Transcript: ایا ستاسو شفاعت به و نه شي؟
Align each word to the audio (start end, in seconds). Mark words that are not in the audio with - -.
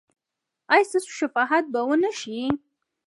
ایا 0.73 0.87
ستاسو 0.89 1.09
شفاعت 1.19 1.63
به 1.73 1.81
و 1.87 1.91
نه 2.03 2.11
شي؟ 2.19 2.39